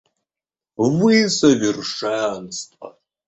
Вы 0.77 1.29
совершенство. 1.29 2.97